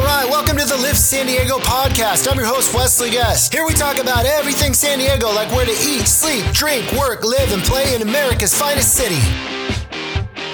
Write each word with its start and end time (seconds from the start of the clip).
All 0.00 0.06
right, 0.06 0.24
welcome 0.24 0.56
to 0.56 0.64
the 0.64 0.78
Live 0.78 0.96
San 0.96 1.26
Diego 1.26 1.58
podcast. 1.58 2.26
I'm 2.26 2.38
your 2.38 2.46
host, 2.46 2.72
Wesley 2.72 3.10
Guest. 3.10 3.52
Here 3.52 3.66
we 3.66 3.74
talk 3.74 3.98
about 3.98 4.24
everything 4.24 4.72
San 4.72 4.98
Diego, 4.98 5.28
like 5.28 5.50
where 5.50 5.66
to 5.66 5.72
eat, 5.72 6.08
sleep, 6.08 6.46
drink, 6.54 6.90
work, 6.92 7.22
live, 7.22 7.52
and 7.52 7.62
play 7.62 7.94
in 7.94 8.00
America's 8.00 8.54
finest 8.54 8.94
city. 8.94 9.20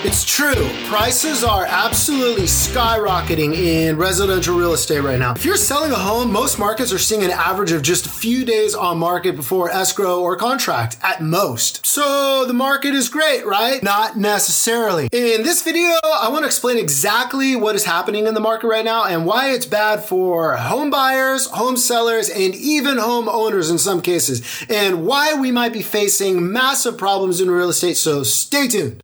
It's 0.04 0.24
true. 0.24 0.68
Prices 0.84 1.42
are 1.42 1.64
absolutely 1.66 2.44
skyrocketing 2.44 3.54
in 3.54 3.96
residential 3.96 4.56
real 4.56 4.74
estate 4.74 5.00
right 5.00 5.18
now. 5.18 5.32
If 5.32 5.44
you're 5.44 5.56
selling 5.56 5.90
a 5.90 5.96
home, 5.96 6.30
most 6.30 6.58
markets 6.58 6.92
are 6.92 6.98
seeing 6.98 7.24
an 7.24 7.30
average 7.30 7.72
of 7.72 7.82
just 7.82 8.06
a 8.06 8.10
few 8.10 8.44
days 8.44 8.74
on 8.74 8.98
market 8.98 9.34
before 9.36 9.70
escrow 9.70 10.20
or 10.20 10.36
contract 10.36 10.98
at 11.02 11.22
most. 11.22 11.84
So 11.84 12.44
the 12.46 12.52
market 12.52 12.94
is 12.94 13.08
great, 13.08 13.46
right? 13.46 13.82
Not 13.82 14.16
necessarily. 14.16 15.08
In 15.12 15.42
this 15.42 15.62
video, 15.62 15.98
I 16.04 16.28
want 16.28 16.42
to 16.42 16.46
explain 16.46 16.78
exactly 16.78 17.56
what 17.56 17.74
is 17.74 17.84
happening 17.84 18.26
in 18.26 18.34
the 18.34 18.40
market 18.40 18.68
right 18.68 18.84
now 18.84 19.06
and 19.06 19.26
why 19.26 19.50
it's 19.50 19.66
bad 19.66 20.04
for 20.04 20.56
home 20.56 20.90
buyers, 20.90 21.46
home 21.46 21.76
sellers, 21.76 22.28
and 22.28 22.54
even 22.54 22.98
home 22.98 23.28
owners 23.28 23.70
in 23.70 23.78
some 23.78 24.02
cases, 24.02 24.64
and 24.68 25.06
why 25.06 25.34
we 25.34 25.50
might 25.50 25.72
be 25.72 25.82
facing 25.82 26.52
massive 26.52 26.98
problems 26.98 27.40
in 27.40 27.50
real 27.50 27.70
estate. 27.70 27.96
So 27.96 28.22
stay 28.22 28.68
tuned. 28.68 29.02